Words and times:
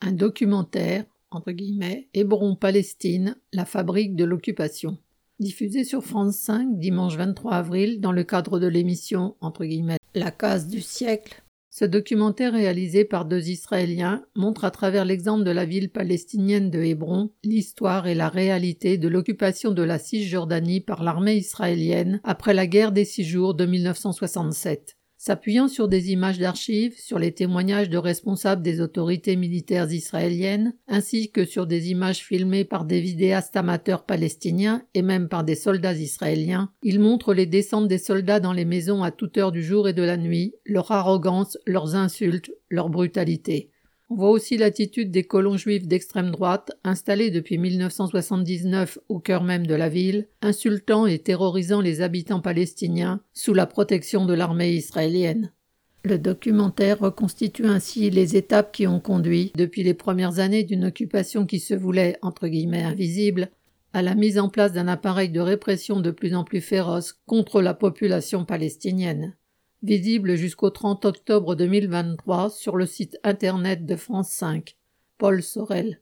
un 0.00 0.12
documentaire, 0.12 1.04
entre 1.30 1.52
guillemets, 1.52 2.08
Hébron-Palestine, 2.14 3.36
la 3.52 3.64
fabrique 3.64 4.16
de 4.16 4.24
l'occupation. 4.24 4.98
Diffusé 5.38 5.84
sur 5.84 6.04
France 6.04 6.36
5 6.36 6.78
dimanche 6.78 7.16
23 7.16 7.52
avril 7.52 8.00
dans 8.00 8.12
le 8.12 8.24
cadre 8.24 8.58
de 8.58 8.66
l'émission, 8.66 9.36
entre 9.40 9.64
guillemets, 9.64 9.98
La 10.14 10.30
case 10.30 10.68
du 10.68 10.80
siècle, 10.80 11.42
ce 11.72 11.84
documentaire 11.84 12.52
réalisé 12.52 13.04
par 13.04 13.26
deux 13.26 13.48
Israéliens 13.48 14.24
montre 14.34 14.64
à 14.64 14.72
travers 14.72 15.04
l'exemple 15.04 15.44
de 15.44 15.52
la 15.52 15.64
ville 15.64 15.88
palestinienne 15.88 16.68
de 16.68 16.82
Hébron 16.82 17.30
l'histoire 17.44 18.08
et 18.08 18.16
la 18.16 18.28
réalité 18.28 18.98
de 18.98 19.06
l'occupation 19.06 19.70
de 19.70 19.84
la 19.84 20.00
Cisjordanie 20.00 20.80
par 20.80 21.04
l'armée 21.04 21.36
israélienne 21.36 22.20
après 22.24 22.54
la 22.54 22.66
guerre 22.66 22.90
des 22.90 23.04
six 23.04 23.24
jours 23.24 23.54
de 23.54 23.66
1967. 23.66 24.96
S'appuyant 25.22 25.68
sur 25.68 25.86
des 25.86 26.12
images 26.12 26.38
d'archives, 26.38 26.98
sur 26.98 27.18
les 27.18 27.32
témoignages 27.32 27.90
de 27.90 27.98
responsables 27.98 28.62
des 28.62 28.80
autorités 28.80 29.36
militaires 29.36 29.92
israéliennes, 29.92 30.74
ainsi 30.88 31.30
que 31.30 31.44
sur 31.44 31.66
des 31.66 31.90
images 31.90 32.24
filmées 32.24 32.64
par 32.64 32.86
des 32.86 33.02
vidéastes 33.02 33.54
amateurs 33.54 34.06
palestiniens 34.06 34.82
et 34.94 35.02
même 35.02 35.28
par 35.28 35.44
des 35.44 35.56
soldats 35.56 35.92
israéliens, 35.92 36.72
il 36.82 37.00
montre 37.00 37.34
les 37.34 37.44
descentes 37.44 37.86
des 37.86 37.98
soldats 37.98 38.40
dans 38.40 38.54
les 38.54 38.64
maisons 38.64 39.02
à 39.02 39.10
toute 39.10 39.36
heure 39.36 39.52
du 39.52 39.62
jour 39.62 39.90
et 39.90 39.92
de 39.92 40.02
la 40.02 40.16
nuit, 40.16 40.54
leur 40.64 40.90
arrogance, 40.90 41.58
leurs 41.66 41.96
insultes, 41.96 42.50
leur 42.70 42.88
brutalité. 42.88 43.68
On 44.12 44.16
voit 44.16 44.30
aussi 44.30 44.56
l'attitude 44.56 45.12
des 45.12 45.22
colons 45.22 45.56
juifs 45.56 45.86
d'extrême 45.86 46.32
droite, 46.32 46.72
installés 46.82 47.30
depuis 47.30 47.58
1979 47.58 48.98
au 49.08 49.20
cœur 49.20 49.44
même 49.44 49.68
de 49.68 49.74
la 49.76 49.88
ville, 49.88 50.26
insultant 50.42 51.06
et 51.06 51.20
terrorisant 51.20 51.80
les 51.80 52.02
habitants 52.02 52.40
palestiniens 52.40 53.20
sous 53.34 53.54
la 53.54 53.66
protection 53.66 54.26
de 54.26 54.34
l'armée 54.34 54.72
israélienne. 54.72 55.52
Le 56.02 56.18
documentaire 56.18 56.98
reconstitue 56.98 57.66
ainsi 57.66 58.10
les 58.10 58.36
étapes 58.36 58.72
qui 58.72 58.88
ont 58.88 58.98
conduit, 58.98 59.52
depuis 59.54 59.84
les 59.84 59.94
premières 59.94 60.40
années 60.40 60.64
d'une 60.64 60.86
occupation 60.86 61.46
qui 61.46 61.60
se 61.60 61.74
voulait 61.74 62.16
entre 62.20 62.48
guillemets 62.48 62.82
invisible, 62.82 63.52
à 63.92 64.02
la 64.02 64.16
mise 64.16 64.40
en 64.40 64.48
place 64.48 64.72
d'un 64.72 64.88
appareil 64.88 65.28
de 65.28 65.40
répression 65.40 66.00
de 66.00 66.10
plus 66.10 66.34
en 66.34 66.42
plus 66.42 66.60
féroce 66.60 67.20
contre 67.26 67.62
la 67.62 67.74
population 67.74 68.44
palestinienne 68.44 69.36
visible 69.82 70.36
jusqu'au 70.36 70.70
30 70.70 71.04
octobre 71.04 71.54
2023 71.54 72.50
sur 72.50 72.76
le 72.76 72.86
site 72.86 73.18
internet 73.24 73.86
de 73.86 73.96
France 73.96 74.30
5. 74.30 74.76
Paul 75.18 75.42
Sorel. 75.42 75.98